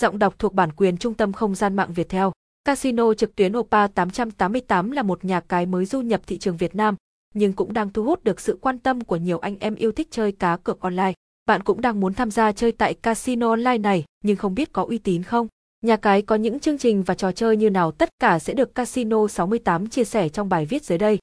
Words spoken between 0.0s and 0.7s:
Giọng đọc thuộc